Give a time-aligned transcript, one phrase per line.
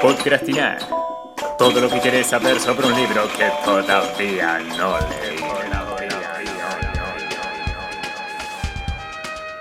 [0.00, 0.78] Podcrastinar.
[1.58, 5.38] Todo lo que querés saber sobre un libro que todavía no leí.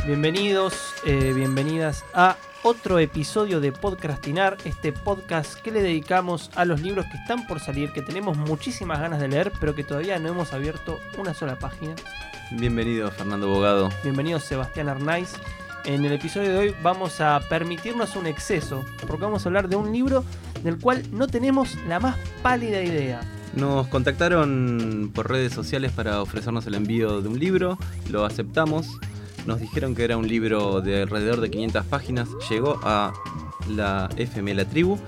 [0.05, 6.81] Bienvenidos, eh, bienvenidas a otro episodio de Podcrastinar, este podcast que le dedicamos a los
[6.81, 10.29] libros que están por salir, que tenemos muchísimas ganas de leer, pero que todavía no
[10.29, 11.95] hemos abierto una sola página.
[12.51, 13.89] Bienvenido Fernando Bogado.
[14.03, 15.33] Bienvenido Sebastián Arnaiz.
[15.87, 19.77] En el episodio de hoy vamos a permitirnos un exceso, porque vamos a hablar de
[19.77, 20.25] un libro
[20.61, 23.21] del cual no tenemos la más pálida idea.
[23.55, 27.77] Nos contactaron por redes sociales para ofrecernos el envío de un libro,
[28.09, 28.99] lo aceptamos,
[29.45, 33.13] nos dijeron que era un libro de alrededor de 500 páginas, llegó a
[33.69, 34.99] la FM La Tribu.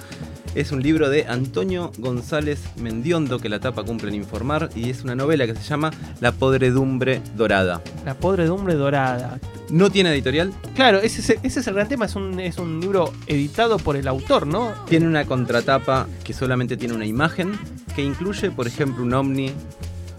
[0.56, 5.04] Es un libro de Antonio González Mendiondo que la tapa cumple en informar y es
[5.04, 7.84] una novela que se llama La podredumbre dorada.
[8.06, 9.40] La podredumbre dorada.
[9.70, 12.80] No tiene editorial, Claro, ese es, ese es el gran tema, es un, es un
[12.80, 14.74] libro editado por el autor, ¿no?
[14.88, 17.52] tiene una contratapa que solamente tiene una imagen
[17.96, 19.52] que incluye, por ejemplo, un ovni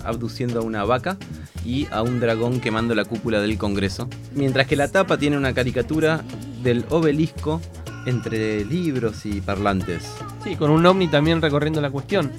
[0.05, 1.17] abduciendo a una vaca
[1.65, 4.09] y a un dragón quemando la cúpula del Congreso.
[4.35, 6.23] Mientras que la tapa tiene una caricatura
[6.63, 7.61] del obelisco
[8.07, 10.05] entre libros y parlantes.
[10.43, 12.33] Sí, con un ovni también recorriendo la cuestión.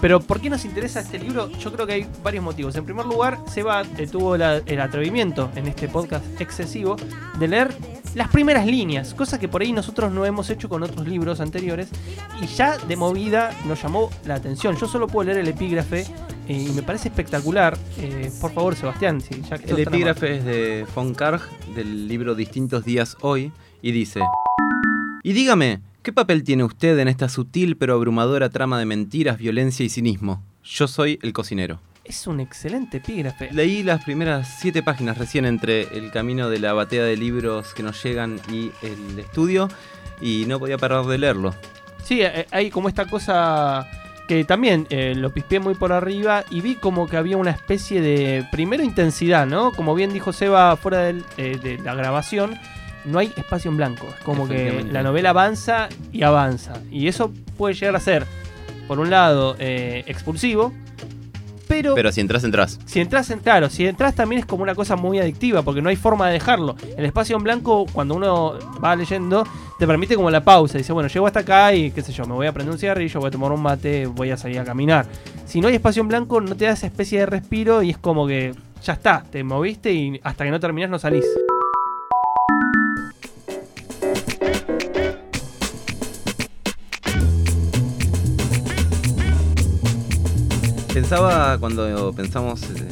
[0.00, 1.48] Pero ¿por qué nos interesa este libro?
[1.58, 2.76] Yo creo que hay varios motivos.
[2.76, 6.96] En primer lugar, Seba eh, tuvo la- el atrevimiento en este podcast excesivo
[7.38, 7.74] de leer
[8.14, 11.88] las primeras líneas, cosa que por ahí nosotros no hemos hecho con otros libros anteriores
[12.40, 14.76] y ya de movida nos llamó la atención.
[14.76, 16.06] Yo solo puedo leer el epígrafe
[16.48, 17.76] eh, y me parece espectacular.
[17.98, 21.40] Eh, por favor, Sebastián, si ya que El epígrafe es de von Karg
[21.74, 23.50] del libro Distintos días hoy
[23.82, 24.20] y dice:
[25.22, 29.84] Y dígame, ¿qué papel tiene usted en esta sutil pero abrumadora trama de mentiras, violencia
[29.84, 30.44] y cinismo?
[30.62, 31.80] Yo soy el cocinero.
[32.04, 33.48] Es un excelente epígrafe.
[33.52, 37.82] Leí las primeras siete páginas recién entre el camino de la batea de libros que
[37.82, 39.68] nos llegan y el estudio
[40.20, 41.54] y no podía parar de leerlo.
[42.04, 43.88] Sí, eh, hay como esta cosa
[44.28, 48.02] que también eh, lo pispeé muy por arriba y vi como que había una especie
[48.02, 49.72] de, primero intensidad, ¿no?
[49.72, 52.58] Como bien dijo Seba fuera del- eh, de la grabación,
[53.04, 54.06] no hay espacio en blanco.
[54.08, 56.74] Es como que la novela avanza y avanza.
[56.90, 58.26] Y eso puede llegar a ser,
[58.88, 60.72] por un lado, eh, expulsivo,
[61.66, 62.78] pero, Pero si entras, entras.
[62.84, 65.88] si entras, en, claro, si entras también es como una cosa muy adictiva, porque no
[65.88, 66.76] hay forma de dejarlo.
[66.96, 69.46] El espacio en blanco, cuando uno va leyendo,
[69.78, 70.78] te permite como la pausa.
[70.78, 73.20] Dice, bueno, llego hasta acá y qué sé yo, me voy a prender un cigarrillo,
[73.20, 75.06] voy a tomar un mate, voy a salir a caminar.
[75.46, 77.98] Si no hay espacio en blanco, no te da esa especie de respiro y es
[77.98, 81.24] como que ya está, te moviste y hasta que no terminás no salís.
[90.94, 92.88] Pensaba cuando pensamos eh,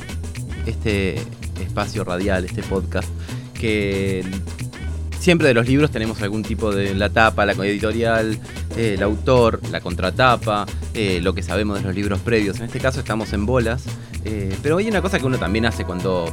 [0.67, 1.23] este
[1.63, 3.09] espacio radial, este podcast,
[3.55, 4.25] que
[5.21, 8.41] siempre de los libros tenemos algún tipo de la tapa, la editorial,
[8.77, 12.59] eh, el autor, la contratapa, eh, lo que sabemos de los libros previos.
[12.59, 13.85] En este caso estamos en bolas,
[14.65, 16.27] pero hay una cosa que uno también hace cuando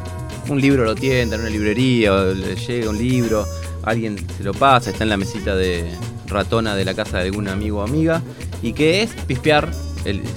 [0.50, 3.46] un libro lo tienda en una librería, o le llega un libro,
[3.84, 5.86] alguien se lo pasa, está en la mesita de
[6.25, 8.24] ratona de la casa de algún amigo o amiga,
[8.63, 9.72] y que es pispear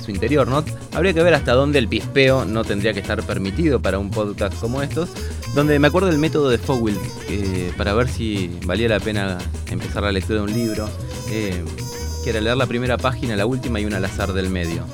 [0.05, 0.65] su interior, ¿no?
[0.93, 4.59] Habría que ver hasta dónde el pispeo no tendría que estar permitido para un podcast
[4.61, 5.11] como estos,
[5.55, 9.39] donde me acuerdo del método de Fogwill, eh, para ver si valía la pena
[9.71, 10.89] empezar la lectura de un libro,
[11.31, 11.63] eh,
[12.25, 14.85] que era leer la primera página, la última y una al azar del medio.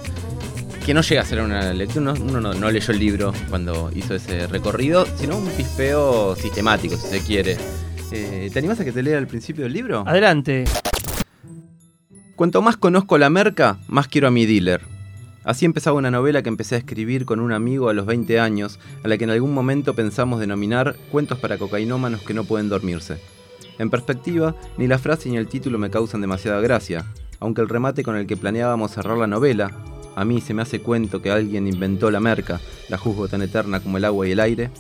[0.85, 3.91] Que no llega a ser una lectura, uno, uno no, no leyó el libro cuando
[3.95, 7.57] hizo ese recorrido, sino un pispeo sistemático, si se quiere.
[8.11, 10.03] Eh, ¿Te animas a que te lea el principio del libro?
[10.07, 10.65] Adelante.
[12.39, 14.83] Cuanto más conozco la merca, más quiero a mi dealer.
[15.43, 18.79] Así empezaba una novela que empecé a escribir con un amigo a los 20 años,
[19.03, 23.19] a la que en algún momento pensamos denominar Cuentos para cocainómanos que no pueden dormirse.
[23.81, 27.07] En perspectiva, ni la frase ni el título me causan demasiada gracia,
[27.41, 29.73] aunque el remate con el que planeábamos cerrar la novela,
[30.15, 33.81] a mí se me hace cuento que alguien inventó la merca, la juzgo tan eterna
[33.81, 34.71] como el agua y el aire,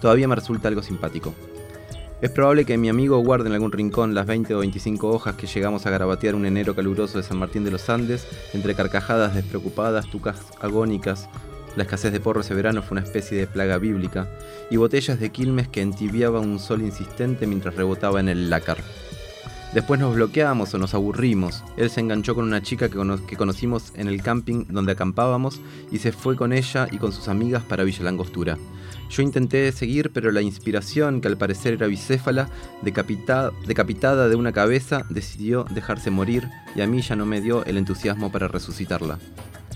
[0.00, 1.34] todavía me resulta algo simpático.
[2.20, 5.46] Es probable que mi amigo guarde en algún rincón las 20 o 25 hojas que
[5.46, 10.10] llegamos a garabatear un enero caluroso de San Martín de los Andes, entre carcajadas despreocupadas,
[10.10, 11.28] tucas agónicas,
[11.76, 14.28] la escasez de porro ese verano fue una especie de plaga bíblica,
[14.68, 18.78] y botellas de quilmes que entibiaba un sol insistente mientras rebotaba en el lácar.
[19.74, 21.62] Después nos bloqueamos o nos aburrimos.
[21.76, 25.60] Él se enganchó con una chica que, cono- que conocimos en el camping donde acampábamos
[25.92, 28.56] y se fue con ella y con sus amigas para Villa Langostura.
[29.10, 32.48] Yo intenté seguir, pero la inspiración, que al parecer era bicéfala,
[32.82, 37.64] decapita- decapitada de una cabeza, decidió dejarse morir y a mí ya no me dio
[37.66, 39.18] el entusiasmo para resucitarla.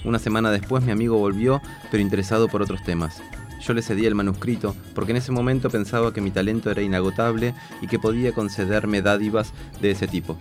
[0.05, 1.61] Una semana después mi amigo volvió,
[1.91, 3.23] pero interesado por otros temas.
[3.67, 7.55] Yo le cedí el manuscrito, porque en ese momento pensaba que mi talento era inagotable
[7.81, 10.37] y que podía concederme dádivas de ese tipo.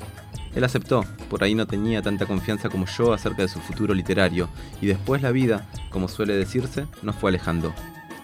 [0.55, 4.49] Él aceptó, por ahí no tenía tanta confianza como yo acerca de su futuro literario,
[4.81, 7.73] y después la vida, como suele decirse, nos fue alejando.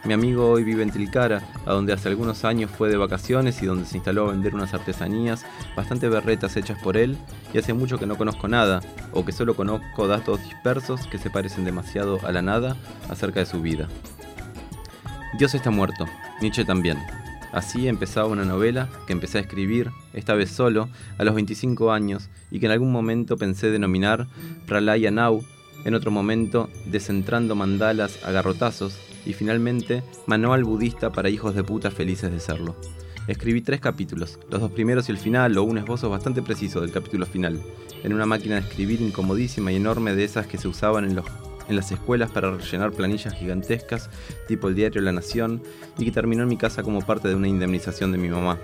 [0.03, 3.65] Mi amigo hoy vive en Tilcara, a donde hace algunos años fue de vacaciones y
[3.65, 5.45] donde se instaló a vender unas artesanías
[5.75, 7.17] bastante berretas hechas por él,
[7.53, 11.29] y hace mucho que no conozco nada, o que solo conozco datos dispersos que se
[11.29, 12.77] parecen demasiado a la nada
[13.09, 13.88] acerca de su vida.
[15.33, 16.06] Dios está muerto,
[16.41, 16.97] Nietzsche también.
[17.51, 22.29] Así empezaba una novela que empecé a escribir, esta vez solo, a los 25 años,
[22.50, 24.27] y que en algún momento pensé denominar
[24.65, 25.44] Pralaya Now,
[25.85, 31.91] en otro momento Descentrando Mandalas a garrotazos, y finalmente Manual Budista para hijos de puta
[31.91, 32.75] felices de serlo.
[33.27, 36.94] Escribí tres capítulos, los dos primeros y el final, o un esbozo bastante preciso del
[36.94, 37.62] capítulo final,
[38.03, 41.25] en una máquina de escribir incomodísima y enorme de esas que se usaban en los
[41.67, 44.09] en las escuelas para rellenar planillas gigantescas,
[44.47, 45.61] tipo el diario La Nación,
[45.97, 48.57] y que terminó en mi casa como parte de una indemnización de mi mamá.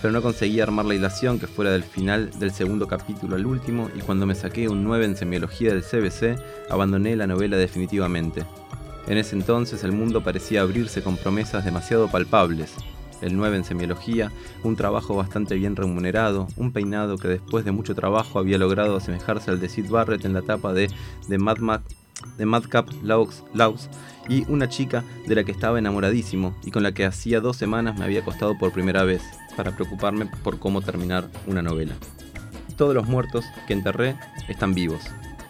[0.00, 3.90] Pero no conseguí armar la hilación que fuera del final del segundo capítulo al último,
[3.94, 6.38] y cuando me saqué un 9 en semiología del CBC,
[6.70, 8.44] abandoné la novela definitivamente.
[9.06, 12.74] En ese entonces el mundo parecía abrirse con promesas demasiado palpables,
[13.22, 14.32] el 9 en semiología,
[14.62, 19.50] un trabajo bastante bien remunerado, un peinado que después de mucho trabajo había logrado asemejarse
[19.50, 20.90] al de Sid Barrett en la tapa de
[21.28, 21.84] The Mad Max
[22.36, 23.88] de Madcap Laus, Laus
[24.28, 27.98] y una chica de la que estaba enamoradísimo y con la que hacía dos semanas
[27.98, 29.22] me había acostado por primera vez
[29.56, 31.94] para preocuparme por cómo terminar una novela.
[32.76, 34.16] Todos los muertos que enterré
[34.48, 35.02] están vivos.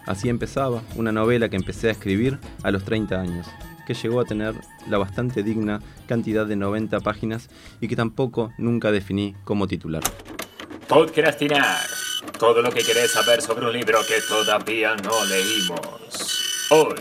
[0.06, 3.46] Así empezaba una novela que empecé a escribir a los 30 años,
[3.87, 4.55] que llegó a tener
[4.88, 7.49] la bastante digna cantidad de 90 páginas
[7.81, 10.02] y que tampoco nunca definí como titular.
[10.88, 11.81] Podcrastinar.
[12.38, 16.25] Todo lo que querés saber sobre un libro que todavía no leímos.
[16.71, 17.01] Hoy,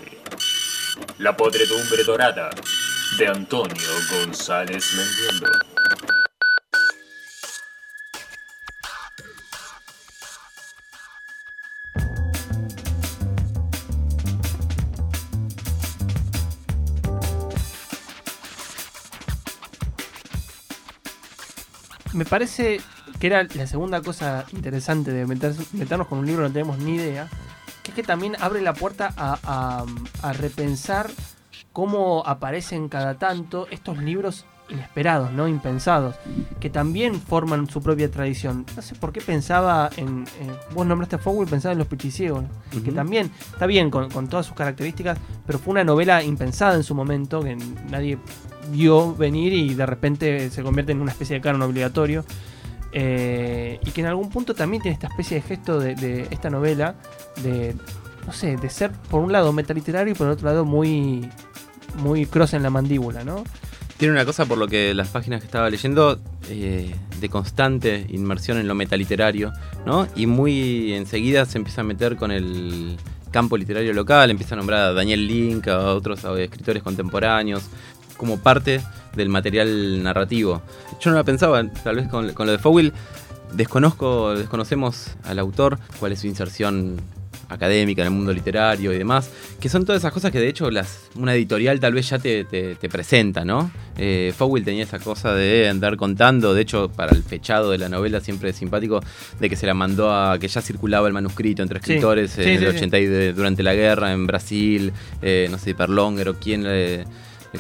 [1.20, 2.50] La podredumbre dorada
[3.18, 5.50] de Antonio González Mendiendo.
[22.14, 22.80] Me parece
[23.20, 26.96] que era la segunda cosa interesante de meter- meternos con un libro no tenemos ni
[26.96, 27.28] idea,
[27.96, 29.86] que también abre la puerta a, a-
[30.28, 31.10] a repensar
[31.74, 35.48] cómo aparecen cada tanto estos libros inesperados, ¿no?
[35.48, 36.16] Impensados,
[36.60, 38.66] que también forman su propia tradición.
[38.76, 40.26] No sé por qué pensaba en...
[40.74, 42.46] vos nombraste a Fowell, pensaba en Los Pichiciegos,
[42.84, 46.84] que también está bien con, con todas sus características, pero fue una novela impensada en
[46.84, 47.56] su momento, que
[47.92, 48.18] nadie
[48.72, 52.26] vio venir y de repente se convierte en una especie de canon obligatorio.
[52.98, 56.96] Eh, y que en algún punto también tiene esta especie de gesto de, esta novela
[57.44, 57.76] de,
[58.26, 61.30] no sé, de ser por un lado metaliterario y por otro lado muy,
[61.98, 63.44] muy cross en la mandíbula, ¿no?
[63.98, 68.60] Tiene una cosa por lo que las páginas que estaba leyendo eh, de constante inmersión
[68.60, 69.52] en lo metaliterario,
[69.86, 70.08] ¿no?
[70.16, 72.96] Y muy enseguida se empieza a meter con el
[73.30, 77.64] campo literario local, empieza a nombrar a Daniel Link, a otros escritores contemporáneos,
[78.18, 78.82] como parte
[79.16, 80.62] del material narrativo.
[81.02, 82.94] Yo no la pensaba, tal vez con, con lo de Fowell,
[83.54, 86.98] desconozco, desconocemos al autor, cuál es su inserción
[87.48, 89.30] académica en el mundo literario y demás,
[89.60, 92.44] que son todas esas cosas que de hecho las, una editorial tal vez ya te,
[92.44, 93.70] te- te presenta, ¿no?
[93.98, 97.88] Eh, Fowell tenía esa cosa de andar contando, de hecho para el fechado de la
[97.88, 99.00] novela siempre es simpático,
[99.40, 101.92] de que se la mandó a que ya circulaba el manuscrito entre Sí.
[101.94, 102.78] escritores Sí, en el sí, sí.
[102.78, 104.92] 80 y de- durante la guerra en Brasil,
[105.22, 106.66] eh, no sé, Perlonger o quién...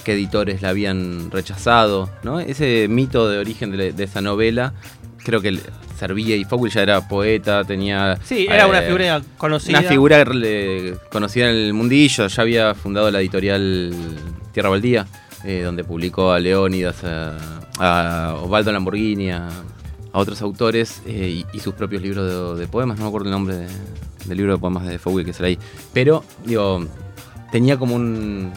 [0.04, 2.40] qué editores la habían rechazado, ¿no?
[2.40, 4.74] Ese mito de origen de, de esa novela
[5.24, 5.60] creo que
[5.98, 8.20] servía y Fowell ya era poeta, tenía...
[8.24, 9.80] Sí, era una eh, figura conocida.
[9.80, 13.94] una figura eh, conocida en el mundillo, ya había fundado la editorial
[14.52, 15.08] Tierra Baldía,
[15.44, 17.38] eh, donde publicó a Leónidas, a,
[17.80, 22.68] a Osvaldo Lamborghini, a, a otros autores eh, y, y sus propios libros de, de
[22.68, 23.68] poemas, no me acuerdo el nombre de-
[24.25, 25.58] del libro de poemas de Fowell que será ahí.
[25.94, 26.86] Pero, digo,
[27.52, 28.52] tenía como un...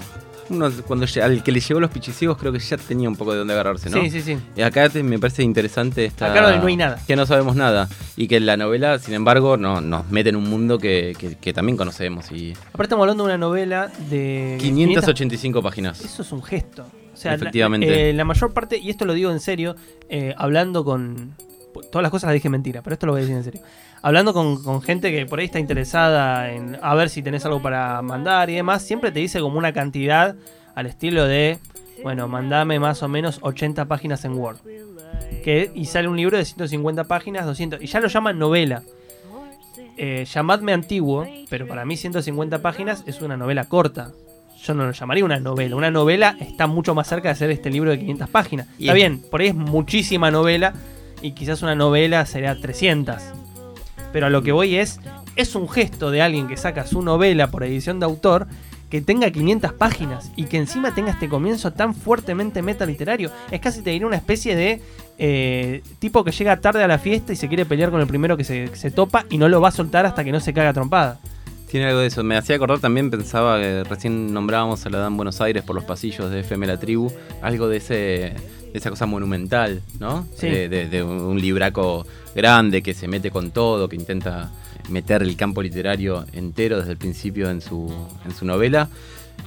[0.51, 3.39] uno- cuando al que le llegó los pichiciegos creo que ya tenía un poco de
[3.39, 4.01] dónde agarrarse, ¿no?
[4.03, 4.37] Sí, sí, sí.
[4.57, 6.31] Y acá te- me parece interesante esta...
[6.31, 6.99] Acá no- hay nada.
[7.07, 7.89] Que no sabemos nada.
[8.17, 11.53] Y que la novela, sin embargo, no, nos mete en un mundo que, que- que
[11.53, 12.31] también conocemos.
[12.33, 16.01] Y Aparte estamos hablando de una novela de 585 páginas.
[16.05, 16.85] Eso es un gesto.
[17.13, 18.11] O sea, la- Efectivamente.
[18.11, 19.75] eh, La, mayor parte, y esto lo digo en serio,
[20.09, 21.35] eh, hablando con.
[21.83, 23.61] Todas las cosas las dije mentira, pero esto lo voy a decir en serio.
[24.03, 27.61] Hablando con, con gente que por ahí está interesada en a ver si tenés algo
[27.61, 30.37] para mandar y demás, siempre te dice como una cantidad
[30.75, 31.59] al estilo de,
[32.03, 34.59] bueno, mandame más o menos 80 páginas en Word.
[35.43, 38.83] Que, y sale un libro de 150 páginas, 200, y ya lo llaman novela.
[39.97, 44.13] Eh, llamadme antiguo, pero para mí 150 páginas es una novela corta.
[44.63, 45.75] Yo no lo llamaría una novela.
[45.77, 48.67] Una novela está mucho más cerca de ser este libro de 500 páginas.
[48.79, 50.73] Y Está es- bien, por ahí es muchísima novela
[51.23, 53.17] y quizás una novela sería 300.
[54.13, 55.01] Pero a lo que voy es,
[55.37, 58.47] es un gesto de alguien que saca su novela por edición de autor
[58.91, 63.31] que tenga 500 páginas y que encima tenga este comienzo tan fuertemente metaliterario.
[63.51, 64.81] Es casi te diría una especie de
[65.19, 68.37] eh, tipo que llega tarde a la fiesta y se quiere pelear con el primero
[68.37, 70.73] que se, se topa y no lo va a soltar hasta que no se caga
[70.73, 71.21] trompada.
[71.71, 72.25] Tiene algo de eso.
[72.25, 75.85] Me hacía acordar también, pensaba que recién nombrábamos a la Dan Buenos Aires por los
[75.85, 77.13] pasillos de FM La Tribu.
[77.43, 78.33] Algo de ese
[78.75, 80.27] esa cosa monumental, ¿no?
[80.37, 80.49] Sí.
[80.49, 84.51] De, de- de un libraco grande que se mete con todo, que intenta
[84.89, 87.93] meter el campo literario entero desde el principio en su,
[88.25, 88.89] en su novela.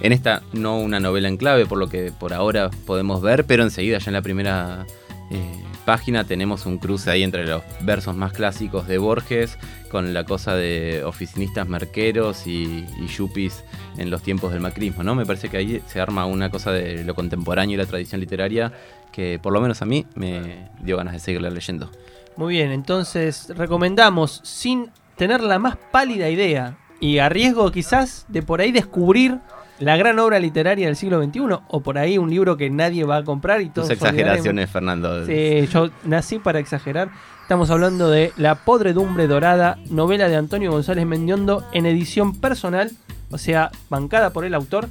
[0.01, 3.63] En esta no una novela en clave, por lo que por ahora podemos ver, pero
[3.63, 4.85] enseguida ya en la primera
[5.31, 9.57] eh, página tenemos un cruce ahí entre los versos más clásicos de Borges
[9.89, 13.63] con la cosa de oficinistas merqueros y, y yuppies
[13.97, 15.15] en los tiempos del macrismo, ¿no?
[15.15, 18.71] Me parece que ahí se arma una cosa de lo contemporáneo y la tradición literaria
[19.11, 21.89] que por lo menos a mí me dio ganas de seguirla leyendo.
[22.38, 28.41] Muy bien, entonces recomendamos sin tener la más pálida idea y a riesgo quizás de
[28.41, 29.39] por ahí descubrir
[29.81, 33.17] la gran obra literaria del siglo XXI o por ahí un libro que nadie va
[33.17, 35.25] a comprar y todos Tus exageraciones, Fernando.
[35.25, 37.09] Sí, yo nací para exagerar.
[37.41, 42.91] Estamos hablando de La podredumbre dorada, novela de Antonio González Mendiondo en edición personal,
[43.31, 44.88] o sea, bancada por el autor.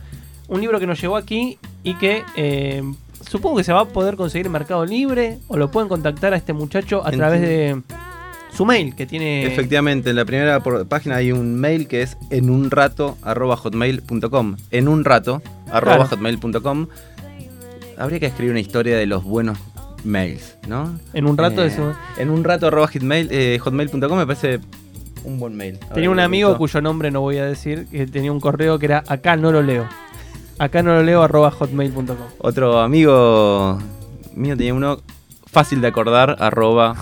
[0.48, 2.82] Un libro que nos llegó aquí y que eh,
[3.20, 6.36] supongo que se va a poder conseguir en Mercado Libre o lo pueden contactar a
[6.36, 7.80] este muchacho a través de
[8.52, 9.46] su mail que tiene...
[9.46, 14.56] Efectivamente, en la primera página hay un mail que es en un rato hotmail.com.
[14.70, 16.04] En un rato Claro.
[16.06, 16.86] hotmail.com.
[17.96, 19.58] Habría que escribir una historia de los buenos
[20.04, 20.98] mails, ¿no?
[21.12, 21.70] En un rato Eh,
[22.16, 24.60] En un rato arroba hotmail, eh, hotmail.com me parece
[25.24, 25.78] un buen mail.
[25.92, 29.04] Tenía un amigo cuyo nombre no voy a decir, que tenía un correo que era
[29.06, 29.86] acá no lo leo.
[30.58, 32.16] Acá no lo leo arroba hotmail.com.
[32.38, 33.78] Otro amigo
[34.34, 35.00] mío tenía uno
[35.50, 36.94] fácil de acordar, arroba.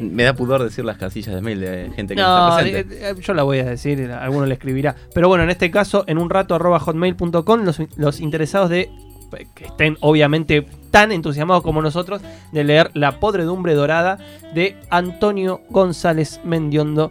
[0.00, 2.94] me da pudor decir las casillas de mail de gente que no, No, está presente.
[3.08, 4.94] eh, eh, yo la voy a decir, alguno le escribirá.
[5.14, 8.90] Pero bueno, en este caso, en un rato arroba hotmail.com, los, los interesados de
[9.56, 14.18] que estén obviamente tan entusiasmados como nosotros de leer La podredumbre dorada
[14.54, 17.10] de Antonio González Mendiondo,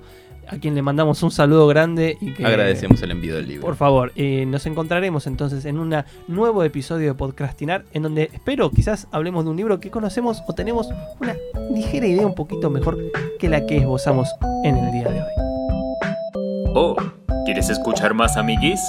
[0.53, 3.65] a quien le mandamos un saludo grande y que Agradecemos el envío del libro.
[3.65, 5.95] por favor, eh, nos encontraremos entonces en un
[6.27, 10.53] nuevo episodio de Podcrastinar, en donde espero quizás hablemos de un libro que conocemos o
[10.53, 11.35] tenemos una
[11.73, 12.97] ligera idea un poquito mejor
[13.39, 14.29] que la que esbozamos
[14.63, 16.73] en el día de hoy.
[16.75, 16.95] Oh,
[17.45, 18.79] ¿quieres escuchar más amiguis?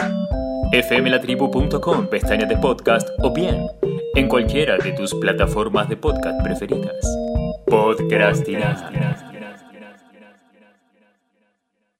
[0.88, 3.66] fmlatribu.com, pestaña de podcast o bien
[4.14, 7.04] en cualquiera de tus plataformas de podcast preferidas.
[7.66, 9.03] Podcrastinar.